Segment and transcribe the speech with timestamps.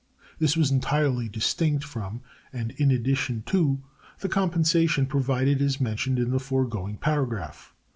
[0.39, 3.83] This was entirely distinct from and in addition to
[4.21, 7.75] the compensation provided as mentioned in the foregoing paragraph.